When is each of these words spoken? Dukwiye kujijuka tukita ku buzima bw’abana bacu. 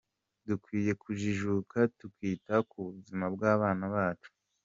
Dukwiye 0.47 0.91
kujijuka 1.01 1.77
tukita 1.97 2.55
ku 2.69 2.77
buzima 2.91 3.25
bw’abana 3.33 3.83
bacu. 3.95 4.29